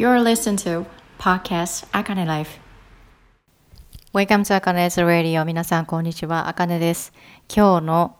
[0.00, 0.86] You're listening to
[1.18, 2.58] Podcast Akane Life.
[4.14, 5.44] Welcome to Akane's Radio.
[5.44, 6.48] 皆さん、こんにちは。
[6.48, 7.12] あかねです。
[7.54, 8.16] 今日の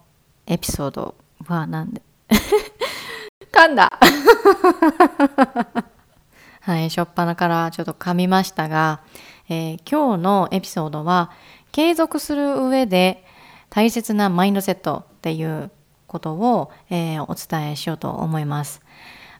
[0.46, 1.14] エピソード
[1.46, 2.02] は何で？
[3.50, 3.90] 噛んだ
[6.60, 9.00] はい、しょっぱなからちょっと噛みましたが、
[9.48, 11.30] えー、今日のエピソードは、
[11.72, 13.24] 継続する上で
[13.70, 15.70] 大切なマインドセットっていう
[16.06, 18.82] ことを、えー、お伝えしようと思います。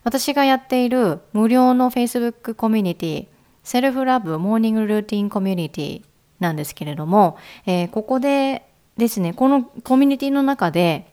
[0.03, 3.27] 私がやっている無料の Facebook コミュニティ、
[3.63, 6.01] セルフラブモーニングルーティンコミュニティ
[6.39, 11.11] なんですけれども、えー、ここでですね、このコミュニティの中で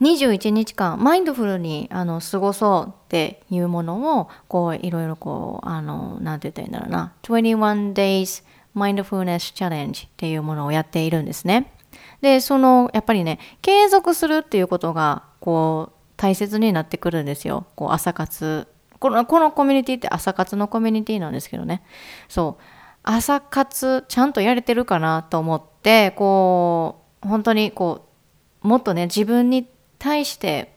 [0.00, 8.44] 21日間マインドフルにあの過ごそうっていうものをこういろいろこうあのなんて言ったらいいんだろうな21 days
[8.76, 11.72] mindfulness challenge っていうものをやっているんですね。
[12.20, 17.66] でそのやっぱりね継続するっていうことがこう大切になってくるんですよ。
[17.74, 18.68] こう朝活。
[18.98, 21.82] このこのコミュニティって朝活のコミュニティなんですけどね。
[22.28, 22.62] そう。
[23.04, 28.08] 朝活ちゃんとやれてるかなと思って、こう、本当にこ
[28.62, 30.76] う、もっとね、自分に対して、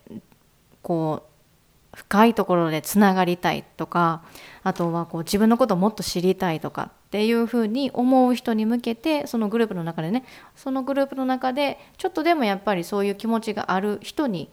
[0.83, 4.21] こう、深いところでつながりたいとか、
[4.63, 10.23] あとはこう自分のことをもっと知りたいとかっていうふうに思う人に向けてそのグループの中でね
[10.55, 14.51] そのグループの中でちょっとでもやっぱりそういう気持ちがある人に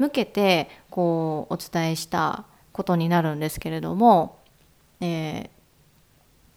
[0.00, 4.38] 向けてこうお伝えしたことになるんですけれども、
[5.00, 5.50] えー、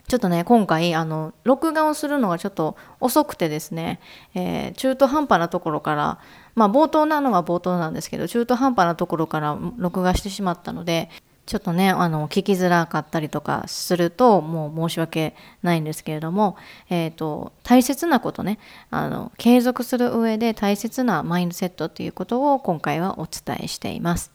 [0.08, 4.00] ちょっとね今回あの録画をするのがちょっと遅くてですね、
[4.34, 6.20] えー、中途半端なところから
[6.56, 11.10] まあ冒頭なのは冒頭なんですけど中途半端なところから録画してしまったので
[11.46, 16.56] ちょっとね、あの、聞きづらかったりとかすると、もう申し訳ないんですけれども、
[16.90, 24.32] え、ー、と、大切なことね、あの、継続する上で大切なマインドセットということを今回はお伝えしています。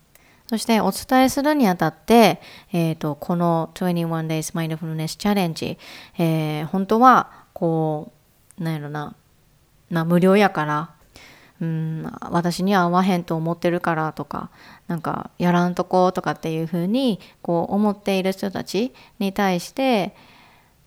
[0.49, 2.41] そしてお伝えするにあたって、
[2.73, 5.79] えっ、ー、と、この21 Days Mindfulness Challenge、
[6.19, 8.13] えー、本当は、こ
[8.59, 9.15] う、なんやろな、
[9.91, 10.91] まあ、無料やから、
[11.61, 14.51] うん私には合わへんと思ってるからとか
[14.87, 20.15] なんかやらんとことかっていうふうにこう思っている人たちに対して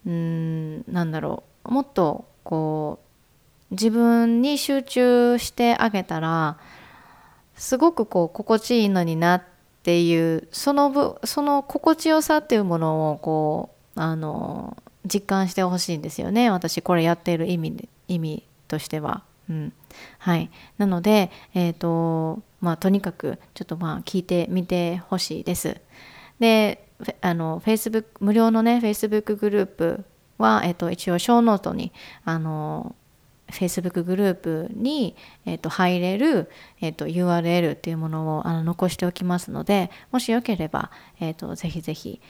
[0.06, 3.00] うんなんだろうもっとこ
[3.70, 6.58] う自分に集中してあげたら
[7.56, 9.44] すごくこう心地いいのになっ
[9.84, 19.24] ていうそのぶその心地よさっていうものをこうあの実感してほしいんですよね私これやっている意味意味としては。
[19.52, 19.74] うん、
[20.20, 25.82] はい、なので、えーとまあ、とにかくちょっとまあ聞いてみてほしいです。
[26.40, 26.88] で
[27.20, 30.06] あの Facebook 無料のね Facebook グループ
[30.38, 31.92] は、えー、と一応 show note に
[32.24, 32.96] あの
[33.50, 42.22] Facebook グループに、えー、と入れる、えー、と URL っていうものをあの残しておきますのでもしよければ、えー、とぜひぜひ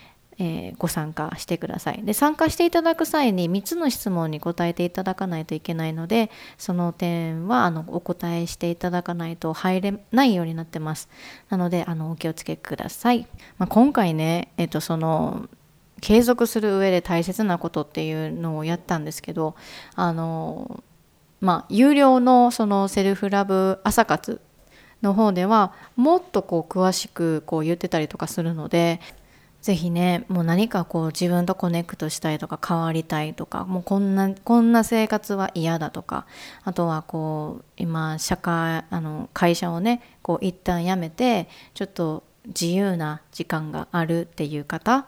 [0.43, 2.01] えー、ご参加してください。
[2.03, 11.09] で参加していただく際に3つの質問に答えていただかないといけないのでその点はあのお答えしていただかないと入れないようになってます。
[11.49, 13.27] なのであのお気をつけください、
[13.59, 15.47] まあ、今回ね、えっ、ー、とその
[16.01, 19.55] 継続する上で大切なことっていうのをやったんですけど
[19.93, 20.83] あの
[21.39, 24.41] まあ有料のそのセルフラブ朝活
[25.03, 28.99] の方ではもっとこう詳しくこう言ってたりとかするので
[29.61, 36.25] ぜひねもう何かこう自分とコネクトしたいとか変わりたいとかもうこんなこんな生活は嫌だとか
[36.63, 45.05] あとはこう今社会あの会社をねこう一旦辞めてちょっと自由な時間があるっていう方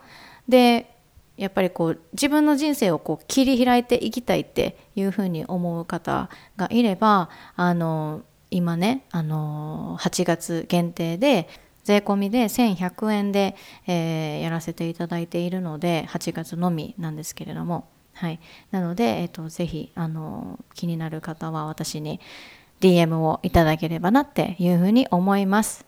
[0.47, 0.93] で
[1.35, 8.21] やっぱりこう自分の人生をこう切り開いていきたいっていうふうに思う方がいればあの
[8.51, 11.49] 今ねあの8月限定で
[11.83, 13.55] 税込みで1100円で、
[13.87, 17.87] えー、やらせていただいているので8月のみなんですけれども。
[18.13, 18.39] はい。
[18.71, 22.19] なので、えーと、ぜひあの気になる方は私に
[22.79, 25.85] DM をいただければなっていうふうに思います。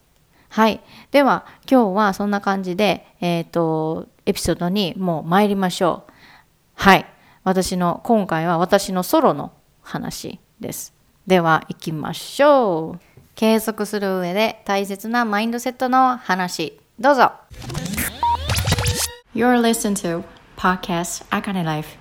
[0.50, 0.82] はい。
[1.12, 6.12] では今日はそんな感じでえっ、ー、とエピソードにもう参りましょう。
[6.74, 7.06] はい。
[7.44, 9.52] 私の今回は私のソロの
[9.82, 10.94] 話です。
[11.28, 13.15] では行きましょう。
[13.36, 16.80] 継続する上で大切なマインドセットの話。
[16.98, 17.34] どうぞ。
[19.34, 20.24] You're listening to
[20.56, 21.98] Podcast Akane Life.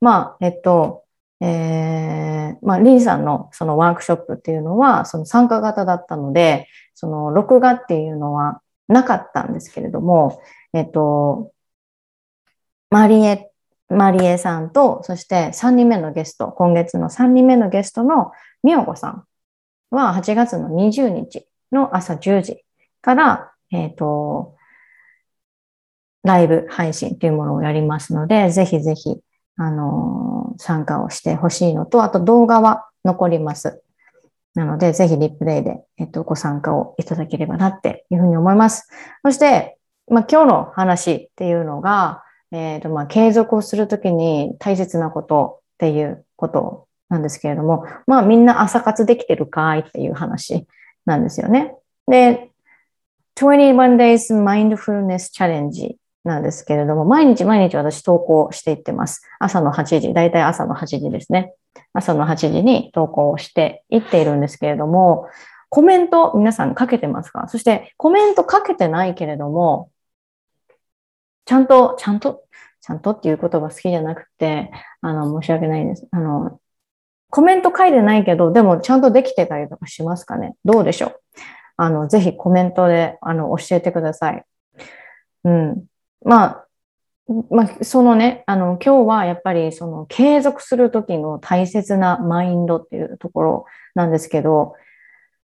[0.00, 1.02] まあえっと
[1.40, 10.40] えー、まあ、リーさんのそのワークショップっていうのは、その参加型だったので、その録画っていうのはなかったんですけれども、
[10.72, 11.52] えっと、
[12.90, 13.50] マリエ、
[13.88, 18.32] マリエさんと、そして3人目のゲスト、今月の3人目のゲストの
[18.64, 19.24] みおこさん
[19.90, 22.64] は8月の20日の朝10時
[23.00, 24.56] から、えっ、ー、と、
[26.24, 29.18] ライブ配信っていうものをやりますので、ぜひぜひ、
[29.56, 33.82] あのー、参加をしてほしいのと、あと動画は残ります。
[34.54, 38.88] なので、ぜひリプレイで、えっと、ご参加をいただければなっていうふうに思います。
[39.22, 39.78] そして、
[40.10, 50.66] まあ、今日の話っていうのが、えっ、と、まあ、継続をするときに大切なことっていうことなんですけれども、まあ、みんな朝活できてるかいっていう話
[51.06, 51.74] なんですよね。
[52.06, 52.50] で、
[53.36, 55.94] 21 days mindfulness challenge
[56.24, 59.22] なんですけれども、毎日毎日私投稿していってます。
[59.38, 61.54] 朝の8時、だいたい朝の8時ですね。
[61.92, 65.28] 朝の8時に投稿していっているんですけれども、
[65.70, 67.46] コメント皆さんかけてますか？
[67.48, 69.90] そしてコメントかけてないけれども、
[71.44, 72.44] ちゃんと、ちゃんと、
[72.80, 74.70] ちゃんとっていう言葉好きじゃなくて、
[75.00, 76.06] あの、申し訳ないです。
[76.10, 76.60] あの、
[77.30, 80.54] コメント書いてないけど、でもちゃんとできてたりとかしますかね？
[80.64, 81.20] どうでしょう？
[81.76, 84.44] あの、ぜひコメントで、あの、教えてください。
[85.44, 85.84] うん。
[86.24, 86.64] まあ、
[87.50, 93.64] まあ、そのね、あの、今日はやっぱりその継続するときの大切なマインドっていうところ
[93.94, 94.74] なんですけど、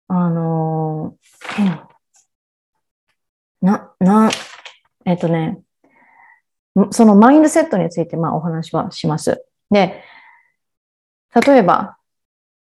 [0.08, 1.16] あの、
[3.62, 4.30] な、な、
[5.06, 5.60] えっとね、
[6.92, 9.46] そのマインドセットについてまあお話はします。
[9.70, 10.02] で、
[11.36, 11.98] 例えば、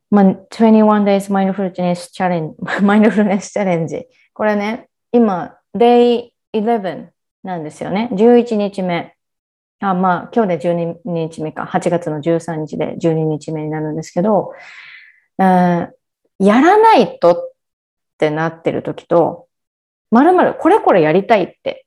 [0.09, 4.05] まあ、21 days mindfulness challenge, mindfulness challenge。
[4.33, 7.07] これね、今、day 11
[7.43, 8.09] なんですよね。
[8.11, 9.15] 11日目。
[9.79, 11.63] あまあ、今日で12日目か。
[11.63, 14.53] 8月の13日で12日目になるんですけど、
[15.39, 15.89] えー、
[16.39, 17.53] やらないとっ
[18.17, 19.47] てなってる時と、
[20.09, 21.85] まるまるこれこれやりたいって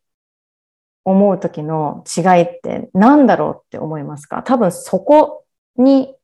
[1.05, 4.43] 思う時の違いって何だろうって思いますか？
[4.43, 5.44] 多分そこ
[5.77, 6.15] に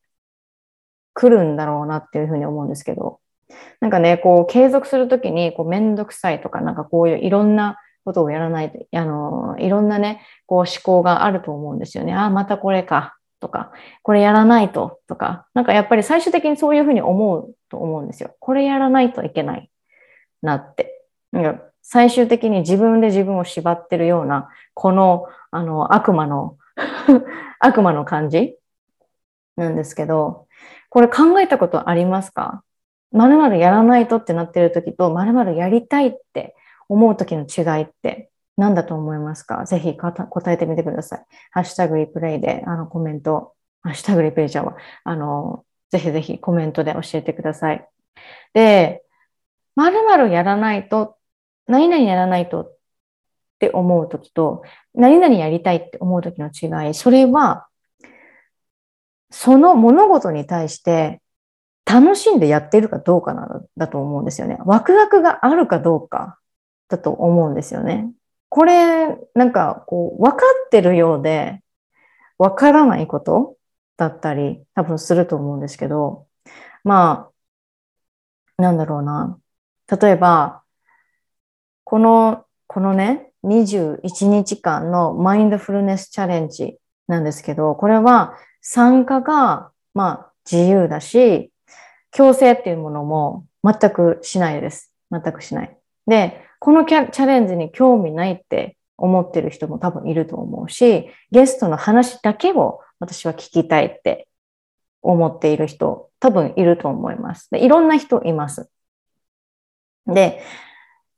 [1.16, 3.20] 来るんだろうなっていうふうに思うんですけど、
[3.80, 12.12] なんかね、こう継続するときにこうめんどくさいとか、なんかこういういろんなことをやらないと、あの、いろんなね、こう思考があると思うんですよね。
[12.12, 13.72] あ、またこれかとか、
[14.02, 18.36] これやらないととか、なんかやっぱり最終的にそういうふうに思うと思うんですよ。
[18.38, 19.70] これやらないといけない
[20.42, 20.92] なって。
[21.82, 26.56] 最終的に自分で自分を縛ってるような、この、あの、悪魔の
[27.60, 28.56] 悪魔の感じ
[29.56, 30.45] なんですけど、
[30.96, 32.64] これ考えたことありますか？
[33.12, 36.56] まるまるやらないとってなってる時と、まるまるやりたいって
[36.88, 39.66] 思う時の違いって何だと思いますか？
[39.66, 41.24] ぜひ答えてみてください。
[41.50, 43.52] ハッシュタグリプレイであのコメント、
[43.82, 47.86] ハッシュタグリプレイちゃんは、あの、ぜひぜひコメントで教えてください。
[48.54, 49.02] で、
[49.74, 51.18] まるまるやらないと
[51.66, 52.74] 何々やらないとっ
[53.58, 54.62] て思うときと、
[54.94, 57.66] 何々やりたいって思うときの違い、それは、
[59.30, 61.20] その物事に対して
[61.84, 64.58] 楽しんでやっているかどうかなだと思うんですよね。
[64.64, 66.38] ワクワクがあるかどうか
[66.88, 68.10] だと思うんですよね。
[68.48, 70.36] これ、なんか、こう、分か
[70.66, 71.62] ってるようで、
[72.38, 73.56] 分からないこと
[73.96, 76.26] だったり、多分すると思うんですけど、
[76.84, 77.30] ま
[78.58, 79.38] あ、なんだろうな。
[80.00, 80.62] 例えば、
[81.84, 88.36] この、このね、21日間のマインドフルネスチャレンジなんですけど、これは
[88.68, 91.52] 参加が、まあ、自由だし、
[92.10, 94.92] 強制っていうものも全くしないです。
[95.12, 95.76] 全くしない。
[96.08, 104.26] で、このチャレンジに興味ないって思ってる人も多分いると思うし、ゲストの話だけを私は聞きたいって
[105.00, 107.48] 思っている人多分いると思います。
[107.52, 108.68] でいろんな人います。
[110.08, 110.42] で、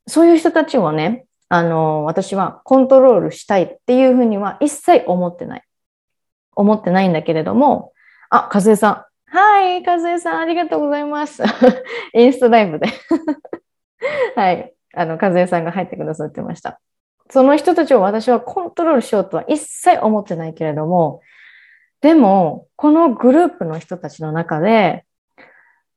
[0.07, 5.63] そういう人たちをね、あの、私はコントロールしたいっていうふうには一切思ってない。
[6.59, 7.93] 思ってないんだけれども、
[8.31, 9.05] あ、和江さん。
[9.31, 11.43] はい、和江さん、ありがとうございます。
[12.15, 12.89] インスタライブで
[14.35, 16.81] はい、あの、和江さんが入ってくださってました。
[17.31, 21.21] その人たちを私はコントロールしようとは一切思ってないけれども、
[22.01, 25.05] でも、このグループの人たちの中で、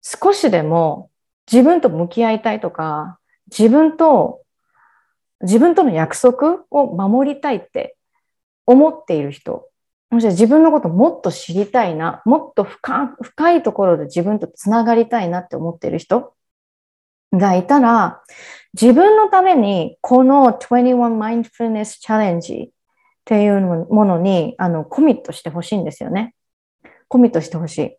[0.01, 1.09] 少しでも
[1.51, 4.41] 自分と向き合いたいとか、自分と、
[5.41, 7.95] 自分との約束を守りたいって
[8.67, 9.70] 思っている人、
[10.11, 16.33] もし自分のこともっと知りたいな、もっと深深いところで自分とつながりたいなって思っている人
[17.33, 18.21] がいたら、
[18.79, 22.69] 自分のためにこの21 Mindfulness Challenge っ
[23.23, 26.35] ていうものにあのコミットしてほしいんですよね。
[27.07, 27.97] コミットしてほしい。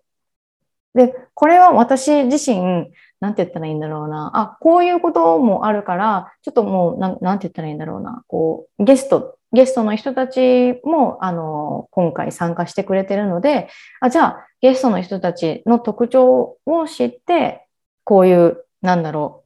[0.94, 2.90] で、これは私自身、
[3.20, 4.30] なんて言ったらいいんだろうな。
[4.34, 8.24] あ、こういうこともあるから、ちょっともう、なんて言ったらいいんだろうな。
[8.26, 13.68] こう、ゲスト、ゲストの人たちも、あの、今回参加してくれてるので、
[14.00, 17.66] あ、じゃあ、ゲストの人たちの特徴を知って、
[18.04, 19.42] こういう、なんだろう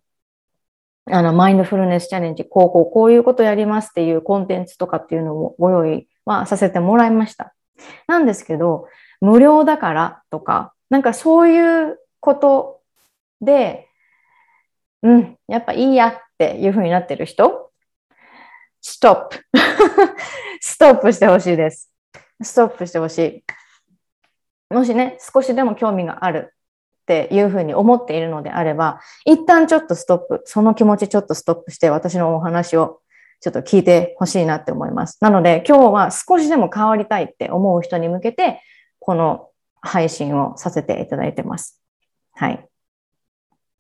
[1.09, 7.55] あの、マインドフルネスチャレンジ、こうこうこういうことやりますっていうコンテンツとかっていうのをご用意はさせてもらいました。
[8.09, 8.87] なんですけど、
[9.21, 12.81] 無料だからとか、なんかそういうこと
[13.41, 13.89] で、
[15.03, 17.66] うん、やっぱいいやっていうふうになってる人、
[18.89, 19.45] ストップ。
[20.61, 21.91] ストップしてほしいです。
[22.41, 24.73] ストップしてほしい。
[24.73, 26.55] もしね、少しでも興味がある
[27.03, 33.01] っていうふうに思っているのであれば、一旦ちょっとストップ、その気持ちちょっとストップして私のお話を
[33.41, 35.19] ちょっと聞いてほしいなって思います。
[35.21, 38.63] なので今日は少しでも変わりたいって思う人に向けて、
[39.01, 39.49] この
[39.81, 41.83] 配信をさせていただいてます。
[42.35, 42.65] はい。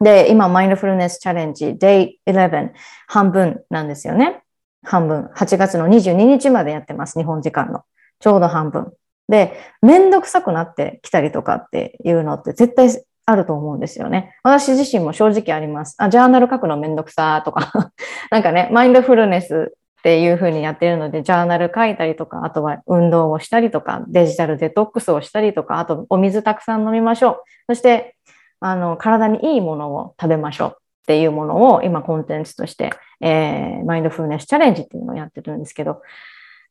[0.00, 2.72] で、今、マインドフルネスチャレンジ Day11
[3.06, 4.42] 半分なんですよね。
[4.86, 5.30] 半分。
[5.34, 7.18] 8月の22日までやってます。
[7.18, 7.82] 日本時間の。
[8.20, 8.92] ちょうど半分。
[9.28, 12.88] で、めんどくさくなってきたりとかっていうのって絶対
[13.26, 14.36] あると思うんですよね。
[14.44, 15.96] 私自身も正直あります。
[15.98, 17.90] あ、ジャーナル書くのめんどくさとか
[18.30, 27.42] なんかね、マインドフルネスっていうふうにやってるので、ジャーナル書いたりとか、あとは運動をしたりとか、デジタルデトックスをしたりとか、あとお水たくさん飲みましょう。
[27.70, 28.14] そして、
[28.60, 36.02] あの、体にいいものを食べましょうっていうものを今コンテンツとして、えー、マインドフルネスチャレンジっていうのをやってるんですけど、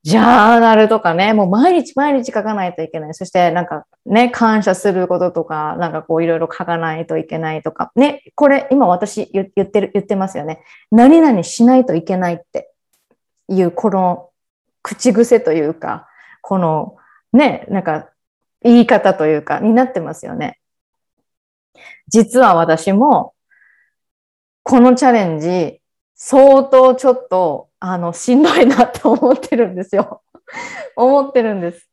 [0.04, 3.14] ジャーナルとかね、もう毎日毎日書かないといけない。
[3.14, 7.94] そしてなんかね、感謝することとか、なんかこういろいろ書かないといけないとか。
[7.96, 10.62] ね、これ今私言ってる、言ってますよね。
[10.92, 12.70] 何々しないといけないって
[13.48, 14.32] いうこの
[14.82, 16.10] 口癖というか、
[16.42, 16.98] この
[17.32, 18.10] ね、なんか
[18.64, 20.60] 言い方というかになってますよね。
[22.10, 23.35] 実は私も
[24.68, 25.80] このチャレンジ
[26.16, 30.24] 相当ちょっとあの、しんどいなと思ってるんですよ。
[30.98, 31.88] 思ってるんです。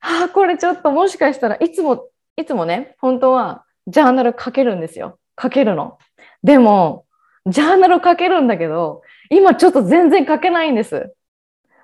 [0.00, 5.18] ああ、これちょっともしかしたらいつも、いつもね、本当はジャーナル書けるんですよ。
[5.40, 5.98] 書けるの。
[6.42, 7.04] でも、
[7.44, 11.14] ジャーナル書けるんだけど、今ちょっと全然書けないんです。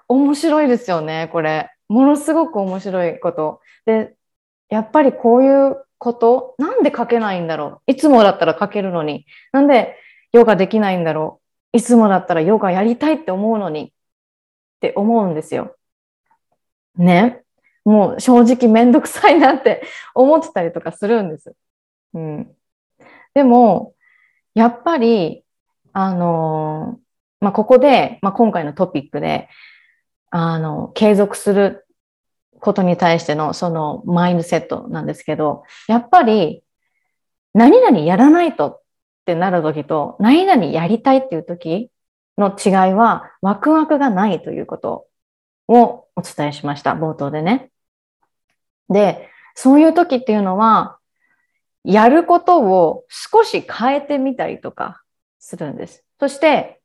[0.09, 1.69] 面白いですよね、これ。
[1.89, 3.61] ものすごく面白いこと。
[3.85, 4.15] で、
[4.71, 7.93] やっぱりこういうこと、なんで書けないんだろう。
[7.93, 9.27] いつもだったら書けるのに。
[9.53, 9.99] なんで
[10.33, 11.41] ヨガできないんだろ
[11.75, 11.79] う。
[11.79, 13.91] いつもだったらヨガやりたいって思うのにっ
[14.81, 15.77] て思うんですよ。
[16.97, 17.43] ね。
[17.85, 19.83] もう正直めんどくさいなって
[20.15, 21.55] 思ってたりとかするんです。
[22.15, 22.55] うん。
[23.35, 23.95] でも、
[24.55, 25.45] やっぱり、
[25.93, 26.99] あの
[27.41, 29.49] まあ、ここで、まあ、今回のトピックで、
[30.31, 31.87] あの、継続する
[32.61, 36.63] ことに対してのそのマインドセットなんですけど、やっぱり
[37.55, 38.82] 何々やらないと
[39.23, 41.91] ってなる時と、何々やりたいっていう時
[42.37, 45.07] の違いは、ワクワクがないということ
[45.69, 47.71] をお伝えしました、冒頭でね。
[48.89, 50.99] で、そういう時っていうのは、
[51.85, 55.03] やることを少し変えてみたりとか
[55.39, 56.05] するんです。
[56.19, 56.81] そして、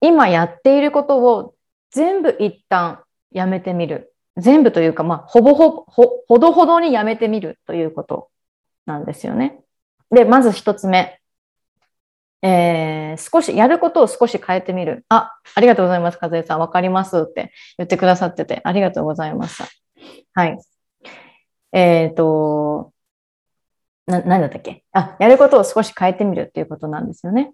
[0.00, 1.54] 今やっていることを
[1.90, 4.14] 全部一旦やめてみる。
[4.36, 8.30] 全部というか、まあ、ほぼほぼ、ほ、ほどほどにやめてみるということ
[8.86, 9.61] なんですよね。
[10.12, 11.18] で、まず一つ目。
[12.44, 15.04] えー、少し、やることを少し変えてみる。
[15.08, 16.58] あ、ありがとうございます、和江さん。
[16.58, 19.66] わかりますって言ってくださってて、ありがとうございました。
[20.34, 20.58] はい。
[21.72, 22.92] えっ、ー、と、
[24.06, 24.84] な、何だったっけ？
[24.92, 27.52] あ、やることを少し変えてみるっていうことなんですよね。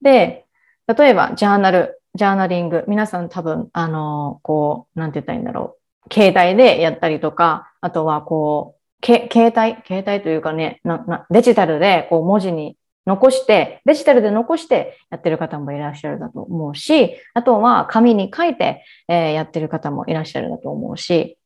[0.00, 0.46] で、
[0.86, 2.84] 例えば、ジャーナル、ジャーナリング。
[2.86, 5.76] 皆さん多分、あの、こう、なんて言ったらいいんだろ
[6.08, 6.14] う。
[6.14, 12.76] 携帯でやったりとか、あとはこう、け携帯、携帯というかね、ななデジタルでこう文字に
[13.06, 21.38] 残して、デジタルで残してやってる方もいらっしゃるだと思うし、あとは紙に書いて、えー、やってる方もいらっしゃるだと思うし、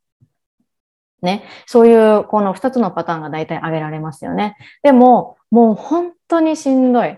[1.23, 4.57] ね、そういうこの二つのパターンが大体挙げられますよね。
[4.83, 7.17] でも、もう本当にしんどい。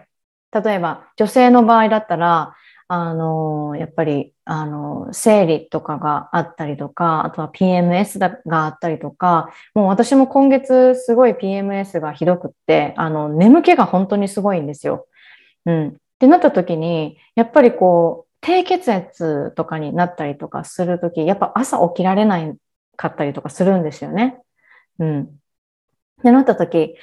[0.53, 2.55] 例えば、女性の場合だったら、
[2.89, 15.09] あの、やっぱり、あの、生理とかがあったりとか、あとは PMS があったりとか、もう私も今月すごい PMS がひどくって、あの、眠気が本当にすごいんですよ。
[15.67, 15.89] うん。
[15.89, 22.57] ってなった時に、やっぱりこう、低血圧とかになったりとかするとき、やっぱ朝起きられない
[22.97, 24.39] かったりとかするんですよね。
[25.01, 25.23] うん。
[25.23, 25.27] っ
[26.23, 26.95] てなった時、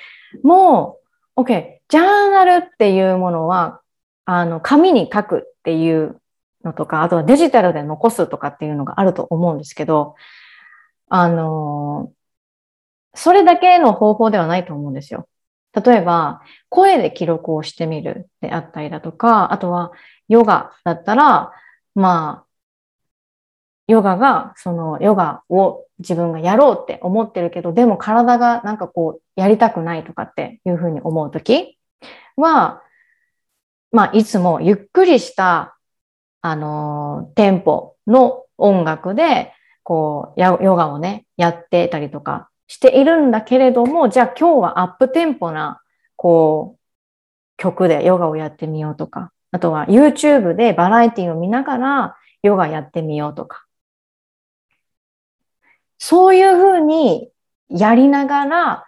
[0.44, 1.00] も
[1.36, 3.82] う、OK、ジャーナルっていうものは、
[4.26, 6.22] あの、紙に書くっていう
[6.64, 10.16] のとか、あとはデジタルで残すとかっていうのがあると思うんですけど、
[11.10, 12.12] あの、
[13.16, 15.28] それだけの方法ではないと思うんですよ。
[15.74, 19.92] 例えば、声で記録をしてみるであったりだとか、あとは
[20.28, 21.52] ヨガだったら、
[21.96, 22.54] まあ、
[23.88, 31.78] ヨガが、そのヨガを自分がやろうって思ってるけど、でも体がなんかこう、やりたくないとかっていうふうに思うとき
[32.38, 32.82] は、
[33.94, 35.78] まあ、いつもゆっくりした、
[36.42, 45.82] あの、テンポの音楽で、こう、ヨガをね、やってたりとかしているんだけれども、じゃあ今日はアップテンポな、
[46.16, 46.80] こう、
[47.56, 53.66] 曲でヨガをやってみようとか、あとは YouTube でバラエティを見ながらヨガやってみようとか。
[56.00, 57.30] そういうふうに
[57.70, 58.86] やりながら、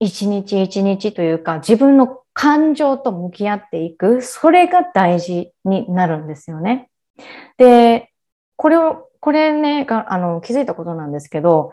[0.00, 6.88] 一日一日というか自分の感情と向き合っていく、それが大事になるんですよね。
[7.56, 8.12] で、
[8.54, 11.72] これを、これね、あの気づいたことなんですけど、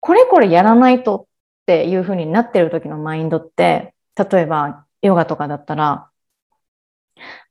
[0.00, 1.26] これこれやらないとっ
[1.64, 3.94] ていうふうになってる時のマインドって、
[4.30, 6.10] 例えばヨガとかだったら、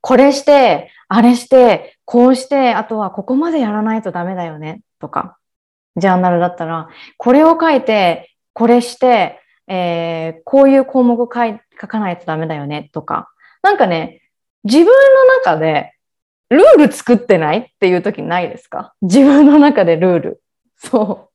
[0.00, 5.38] これして、あれして、こうして、あとはここまでやらないとダメだよね、とか。
[5.96, 13.28] ジャーナルだったら、これを書いて、これして、えー、こういう項目書い書かないとダメだよね、とか。
[13.62, 14.22] なんかね、
[14.64, 14.92] 自分の
[15.44, 15.94] 中で
[16.50, 18.94] ルール作ってないっていう時ないですか？
[19.02, 20.42] 自分の中でルール。
[20.76, 21.30] そ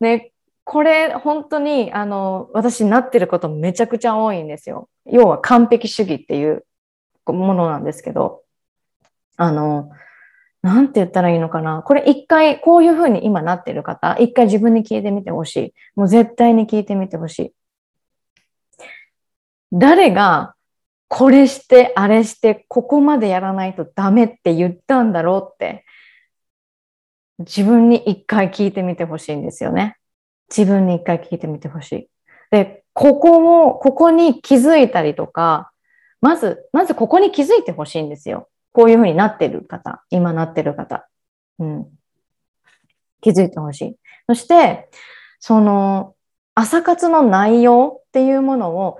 [0.00, 0.04] う。
[0.04, 0.32] ね、
[0.64, 4.88] これ本当にあの私なってることめちゃくちゃ多いんですよ。
[5.06, 6.64] 要は完璧主義っていう
[7.26, 8.42] ものなんですけど、
[9.36, 9.90] あの、
[10.62, 11.82] なんて言ったらいいのかな。
[11.82, 15.74] これ一回こういうふうに今なってる方、一回自分に聞いてみてほしい。
[15.94, 17.52] もう絶対に聞いてみてほしい。
[19.72, 20.54] 誰が
[21.08, 25.84] これして、あれして、ここまでやらないとダメって言ったんだろうって、
[27.38, 29.96] 自分に一回聞いてみてほしいんですよね。
[30.54, 32.10] 自分に一回聞いてみてほしい。
[32.50, 35.70] で、ここも、ここに気づいたりとか、
[36.20, 38.48] まず、まずここに気づいてほしいんですよ。
[38.72, 41.08] こういうふうになってる方、今なってる方。
[41.58, 41.86] うん。
[43.20, 43.96] 気づいてほしい。
[44.26, 44.90] そして、
[45.40, 46.14] その、
[46.54, 48.98] 朝活の内容っていうものを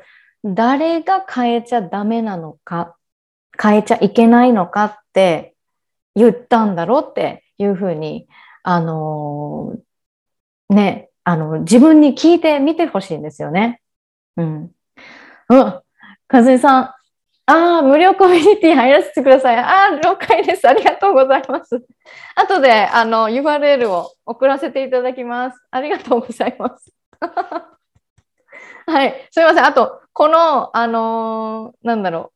[0.54, 2.96] 誰が変えちゃダメなのか、
[3.60, 5.54] 変えちゃいけないのかって
[6.14, 8.28] 言ったんだろうっていうふうに、
[8.62, 13.82] あのー、ね、あの、自分に聞いてみてほしいんですよね。
[14.36, 14.72] うん。
[15.50, 15.82] うん。
[16.28, 16.94] かずみさん。
[17.46, 19.56] ああ、無料コミュニティ入らせてください。
[19.56, 20.68] ああ、了解です。
[20.68, 21.82] ありがとうございます。
[22.34, 25.58] 後で、あの、URL を送らせていただきます。
[25.70, 26.92] ありがとうございます。
[28.88, 29.28] はい。
[29.30, 29.66] すいません。
[29.66, 32.32] あと、この、あのー、なんだろ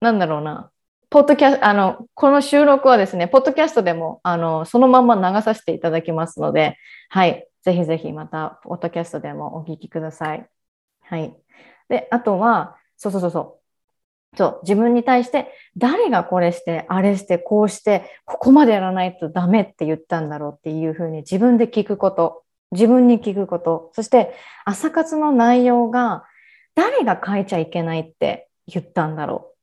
[0.00, 0.04] う。
[0.04, 0.70] なんだろうな。
[1.10, 6.76] ポッドキャスト、あの、この収録はですね、ポッドキャストでも、あの、そのまま流させていただきますので、
[7.08, 7.48] はい。
[7.62, 10.48] ぜひぜひまた、ポッドキャストでもお聞きください。
[11.02, 11.34] はい。
[11.88, 13.60] で、あとは、そうそうそうそ
[14.34, 14.36] う。
[14.36, 26.24] そう、自分に対して、誰がこれして、あれして、こうして、ここまでやらないとダメって言ったんだろうっていうふうに自分で聞くこと、自分に聞くこと、そして朝活の内容が
[26.74, 29.54] 誰が変えちゃいけないって言ったんだろ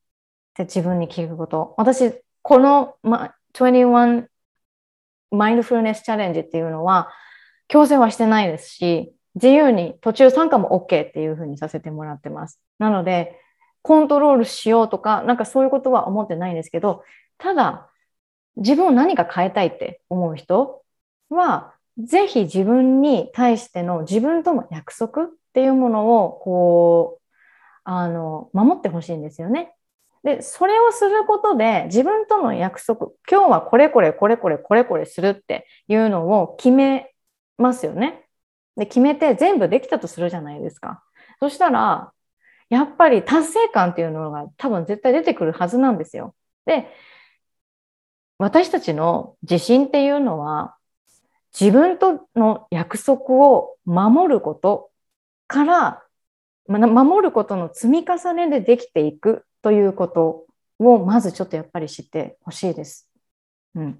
[0.58, 1.76] うって自分に聞くこと。
[1.78, 4.28] 私、この、ま、21
[5.32, 7.10] マインドフルネスチャレンジっていうのは、
[7.68, 12.60] 強制はしてないですし、自由に途中参加も OK っていうふうにさせてもらってます。
[12.80, 13.39] なので、
[13.82, 17.04] コントロールしようとか、なんかそういうことは思ってないんですけど、
[17.38, 17.89] ただ、
[18.56, 20.84] 自分を何か変えたいって思う人
[21.30, 27.21] は、ぜひ自分に対しての自分との約束っていうものを、こう、
[27.86, 29.75] あの、守ってほしいんですよね。
[30.23, 37.13] で、それをすることで自分との約束、今日はこれこれこれこれこれこれするっていうのを決め
[37.58, 38.25] ますよね。
[38.75, 41.03] で、決めて全部できたとするじゃないですか。
[41.39, 42.12] そしたら、
[42.69, 46.36] やっぱり達成感っていうのが多分絶対出てくるはずなんですよ。
[46.65, 46.88] で、
[48.38, 50.75] 私たちの自信っていうのは、
[51.60, 54.91] 自分との約束を守ること
[55.48, 56.04] から、
[56.68, 60.46] 守ることの積み重ねでできていくということ
[60.80, 63.10] を、まずちょっとやっぱり知ってほしいです。
[63.76, 64.00] うん。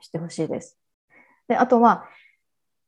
[0.00, 0.78] 知ってほしいです。
[1.46, 2.06] で、あとは、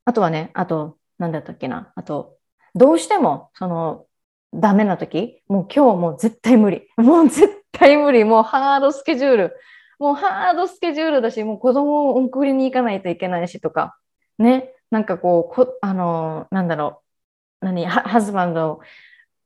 [0.07, 1.93] あとはね、あと、なんだったっけな。
[1.95, 2.39] あと、
[2.75, 4.07] どうしても、その、
[4.55, 6.89] ダメな時、もう今日もう絶対無理。
[6.97, 8.25] もう絶対無理。
[8.25, 9.57] もうハードスケジュール。
[9.99, 13.97] もうハードスケジュールだし、もう子供を送りに行かないといけないしとか、
[14.39, 17.03] ね、なんかこう、こあの、なんだろ
[17.63, 18.81] う、何、ハズバンド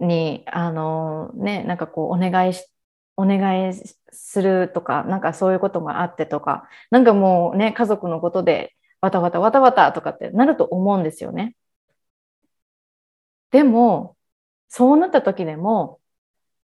[0.00, 2.66] に、あの、ね、なんかこう、お願いし、
[3.16, 3.74] お願い
[4.12, 11.56] するとか、なんかそういうこともあってとか、なんかもうね、家族のことでわたわたわたわたとかってなると思うんですよね。
[13.50, 14.16] でも、
[14.68, 16.00] そうなった時でも、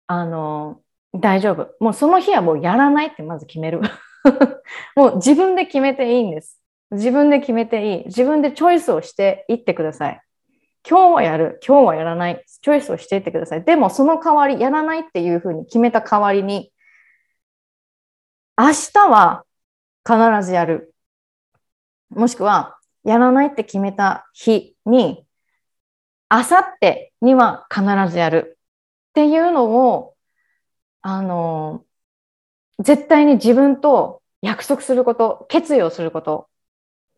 [0.08, 0.84] あの、
[1.14, 1.74] 大丈夫。
[1.81, 3.81] もうその日はもうやらないってまず決める。
[4.96, 6.61] もう自分で決めていいんです。
[6.90, 8.05] 自分で決めていい。
[8.07, 10.20] 自分でチョイスをしていってください。
[10.88, 13.64] 今日はやる、今日はやらない、チョイスをしていってください。
[13.64, 16.72] でもその代わり、やらないっていうふうに決めた代わりに、
[18.59, 19.44] 明日は
[20.07, 20.94] 必ずやる。
[22.11, 25.27] もしくは、やらないって決めた日に、
[26.31, 28.59] 明後日には必ずやる
[29.11, 30.13] っていうのを、
[31.06, 31.84] あの、
[32.78, 36.48] 絶対に自分と約束すること、決意をすること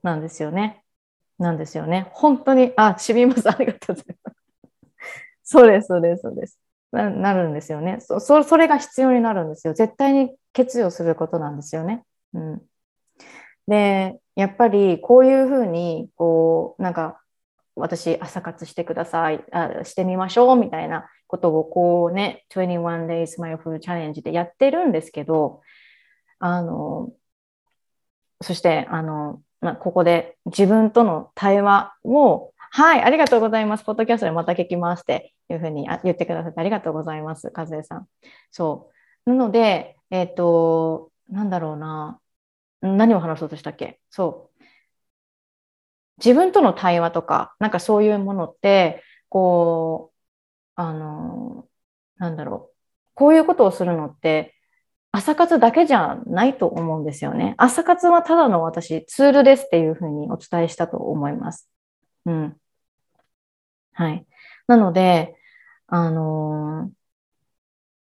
[0.03, 0.85] なんですよね。
[1.39, 2.09] なんですよね。
[2.13, 3.49] 本当に、あ、しみます。
[3.49, 4.37] ありがとうございます。
[5.45, 6.59] そうです、そうです、そうです。
[6.93, 8.43] ななるんですよねそそ。
[8.43, 9.75] それが必要になるんですよ。
[9.75, 12.05] 絶対に決意をすることなんですよね。
[12.35, 12.63] うん。
[13.69, 17.21] で、やっぱりこういうふうに、こう、なんか、
[17.77, 25.61] 私朝活してくださいあ、してみましょうみたいなことをこうね、21 days mindful challenge でやってるんですけど、
[26.39, 27.13] あの、
[28.43, 33.85] そして、あの、まあ、ここで自分との対話を、はい、ありがとうございます。
[33.85, 37.51] ポッドキャストでまた聞きますっていうふうに言ってくださってありがとうございます。
[37.55, 38.09] 和江さん。
[38.51, 38.91] そ
[39.27, 39.31] う。
[39.31, 42.21] なので、えっ、ー、と、なんだろうな。
[42.83, 44.01] 何を話そうとしたっけ？
[44.11, 44.63] そう。
[46.19, 50.16] 自分との対話とか、なんかそういうものって、こう、
[50.77, 51.67] あの、
[52.19, 52.77] なんだろう。
[53.15, 54.55] こういうことをするのって、
[55.13, 57.55] 朝活だけじゃないと思うんですよね。
[57.57, 61.71] 朝活はただの私、ツールですっていうふうにお伝えしたと思います。
[62.27, 62.57] うん。
[63.95, 64.27] はい。
[64.67, 65.37] なので、
[65.87, 66.97] あのー、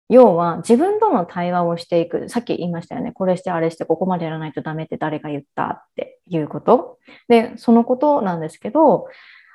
[0.10, 2.30] 要は自分との対話をしていく。
[2.30, 3.12] さっき言いましたよね。
[3.12, 7.00] これしてあれしてここまでやらないとダメって誰が言ったっていうこと。
[7.28, 9.08] で、そのことなんですけど、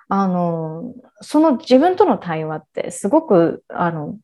[0.09, 4.17] あの、その自分との対話ってすごく、あの、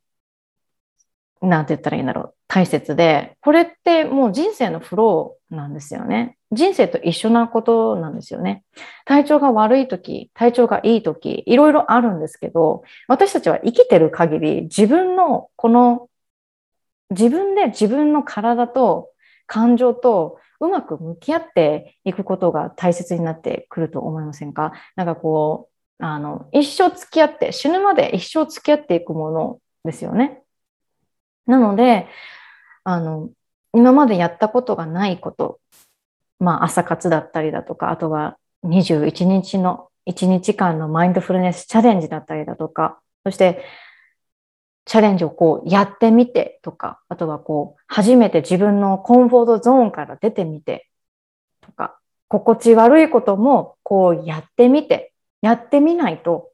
[1.43, 2.35] なんて言ったらいいんだろう。
[2.49, 6.39] 大切で、これってもう人生のフローなんですよね。
[6.53, 8.65] 人生と一緒なことなんですよね。
[9.05, 16.09] 体調が悪い時、体調がいい時、いろいろあるんですけど、私たちは生きてる限り自分のこの
[17.11, 19.11] 自分で自分の体と
[19.47, 24.73] 感情とうまく向き合っていくことが大切になってくると思いませんか？
[24.97, 30.43] なんかこう、あの、一生付き合って、死ぬまで一生付き合っていくものですよね。
[31.47, 32.09] なので、
[32.85, 33.31] あの、
[33.73, 35.61] 今までやったことがないこと、
[36.39, 43.65] まあ朝活だったりだとか、あとは21日の1日間のマインドフルネスチャレンジだったりだとか、そして
[44.85, 50.89] チャレンジをこうやってみてとか、あとはこう初めて自分のコンフォートゾーンから出てみて
[51.63, 55.14] とか、心地悪いこともこうやってみて、
[55.45, 56.53] やってみないと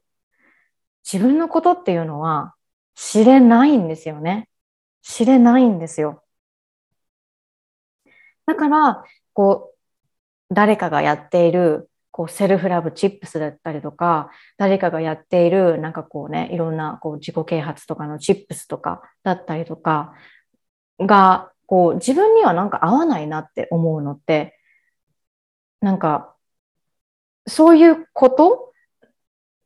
[1.09, 2.55] 自分のことっていうのは
[2.93, 4.49] 知れないんですよね。
[5.01, 6.25] 知れないんですよ。
[8.45, 20.13] だから、こう、誰かがやっている、こう、セルフラブチップスだったりとか、誰かがやっている、なんかこうね、いろんな、こう、自己啓発とかのチップスとかだったりとか、
[20.99, 24.59] が、こう、自分にはなんか合わないなって思うのって、
[25.79, 26.35] なんか、
[27.47, 28.70] そういうこと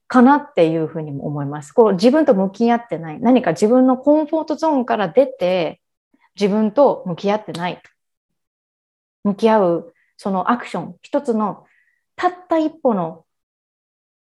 [0.07, 1.71] かなっていうふうにも思います。
[1.71, 3.19] こう自分と向き合ってない。
[3.19, 5.81] 何か自分のコンフォートゾーンから出て、
[6.35, 7.81] 自分と向き合ってない。
[9.23, 11.65] 向き合う、そのアクション、一つの、
[12.15, 13.25] たった一歩の、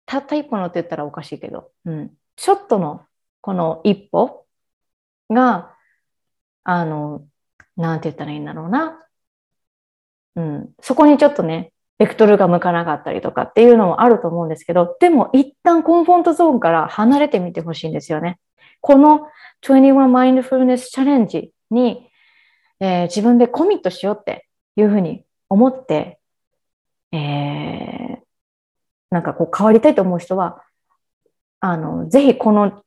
[0.05, 2.13] たった一歩のって言ったらおかしいけど、うん。
[2.35, 3.05] ちょっとの、
[3.41, 4.45] この一歩
[5.29, 5.75] が、
[6.63, 7.27] あの、
[7.77, 9.05] なんて言ったらいいんだろうな。
[10.35, 10.75] うん。
[10.81, 18.39] そこにちょっとね、ベクトルが向かなかったりとかっていうのもあると思うんですけど、でも一旦コンフォントゾーンから離れてみてほしいんですよね。
[18.79, 19.27] この
[19.61, 22.09] 21 Mindfulness Challenge に、
[22.79, 26.19] えー、自分でコミットしようっていうふうに思って、
[27.11, 28.17] えー、
[29.11, 30.63] なんかこう変わりたいと思う人は、
[31.59, 32.81] あの、ぜひこの、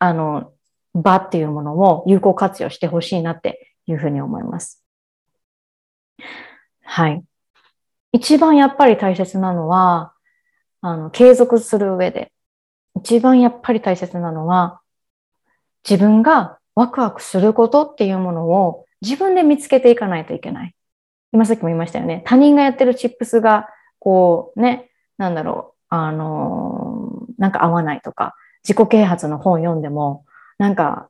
[0.00, 0.52] あの、
[0.94, 4.84] 場っていうものを有効活用してほしいなっていうふうに思います。
[6.82, 7.22] はい。
[8.12, 10.12] 一番やっぱり大切なのは、
[10.80, 12.32] あの、継続する上で、
[12.96, 14.80] 一番やっぱり大切なのは、
[15.88, 20.74] 自分がワクワクすることっていうものを自分で見つけていかないといけない。
[21.32, 22.22] 今さっきも言いましたよね。
[22.26, 23.68] 他人がやってるチップスが、
[23.98, 30.24] こうね、なんだろう、あのなんか合わないとか、自己啓発の本読んでも、
[30.58, 31.09] なんか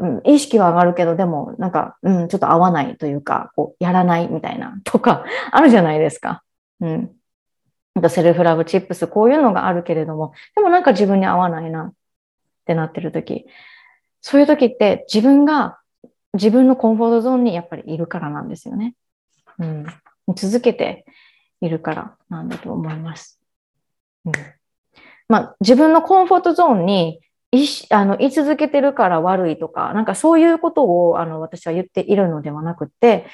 [0.00, 6.42] うん、意識は上がるけど、でも、なんか、うん、ちょっと合わないというか、こう、やらないみたいな、 とか、あるじゃないですか。
[6.80, 7.10] うん。
[7.94, 11.92] なんかセルフラブチップス、こういうのがあるけれども、でもなんか自分に合わないなっ
[12.66, 13.46] てなってる時、
[14.20, 15.78] そういう時って自分が
[16.32, 18.94] 自分のコンフォートゾーンにやっぱりいるからなんですよね。
[19.58, 19.86] うん。
[20.34, 21.04] 続けて
[21.60, 23.40] いるからなんだと思います。
[24.24, 24.32] うん。
[25.28, 27.20] まあ、自分のコンフォートゾーンに
[27.62, 33.26] いしあの居続けてるから悪いとか、なんかそういうことをあの私は言っているのではなくて、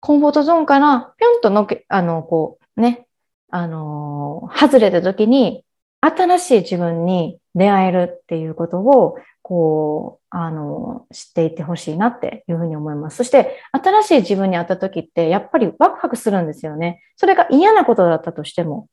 [0.00, 3.06] コンフォートゾーンからぴょんとのけ、あの、こうね、
[3.50, 5.64] あの、外れた時に
[6.00, 13.18] 新しい自分に出会えるっていうことを、こう、あの、知っていってほしいなっていうふうに思います。
[13.18, 17.02] そして、新しい自分に会った時って、やっぱりワクワクするんですよね。
[17.16, 18.86] それが嫌なことだったとしても、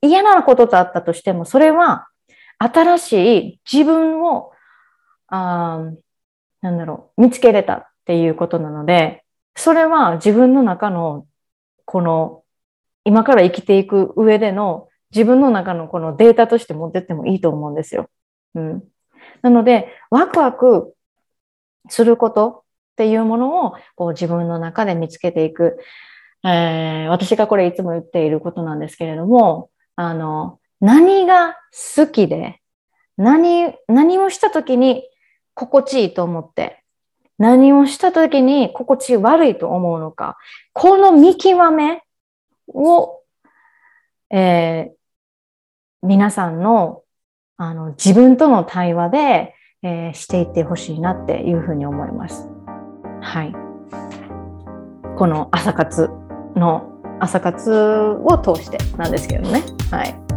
[0.00, 2.08] 嫌なことだったとしても、それは、
[2.58, 4.52] 新しい自分を、
[5.28, 5.90] あ
[6.60, 11.26] なんだろう、見つけれたっていうことなので、それは自分の中の、
[11.84, 12.42] この、
[13.04, 18.10] 今から生きていく上での自分の中のこのデータとして持ってってもいいと思うんですよ。
[18.54, 18.84] うん。
[19.42, 20.94] なので、ワクワク
[21.88, 25.78] することっていうものをこう自分の中で見つけていく。
[26.44, 31.56] えー、私がこれいつも言っていることなんですけれども、あの、何が
[31.96, 32.60] 好きで、
[33.16, 35.04] 何、何をした時に
[35.54, 36.82] 心地いいと思って、
[37.38, 40.36] 何をした時に心地悪いと思うのか、
[40.72, 42.02] この見極め
[42.68, 43.20] を、
[44.30, 47.02] えー、皆さんの
[47.60, 52.48] あの自分との対話で、えー、していってほしいなっていうふうに思います。
[53.20, 53.52] はい。
[55.16, 56.08] この朝活
[56.54, 56.88] の
[57.18, 57.72] 朝活
[58.24, 59.64] を通してなんですけどね。
[59.90, 60.27] はい。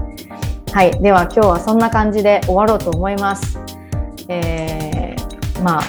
[0.73, 1.01] はい。
[1.01, 3.59] では今日はそんな感じで終わろうと思います。
[4.29, 5.83] えー、まあ、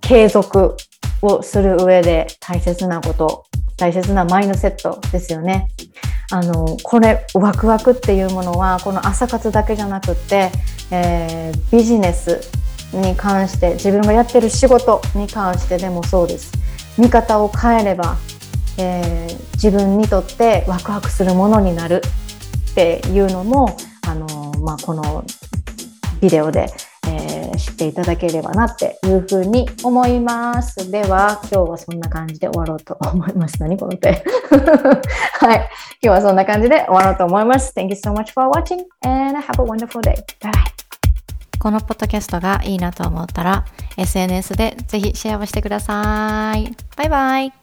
[0.00, 0.74] 継続
[1.20, 3.44] をする上で大切なこと、
[3.76, 5.68] 大切なマインドセットですよね。
[6.30, 10.50] あのこれワクワクっていうものはこの朝活だけじゃなくって、
[10.90, 12.40] えー、ビジネス
[12.94, 16.52] に関して自分がやってる仕事に関してでもそうです
[16.96, 18.16] 見方を変えれば、
[18.78, 22.00] えー、自分にとってワクワクするものになる
[22.70, 23.76] っていうのも、
[24.62, 25.24] まあ、この
[26.20, 26.72] ビデオで
[27.08, 30.90] えー、知っていただければなっていうふうに思います。
[30.90, 33.60] では、今日はそんな感じで終わろうと思います。
[33.60, 34.12] 何この手
[35.40, 35.56] はい。
[35.56, 35.68] 今
[36.00, 37.72] 日はそんな感じで終わろうと思います。
[37.76, 40.14] Thank you so much for watching and have a wonderful day.
[40.40, 40.72] Bye bye.
[41.58, 43.64] このポッドキャストがいいなと思ったら
[43.96, 46.74] SNS でぜひシェアをしてください。
[46.96, 47.61] バイバイ。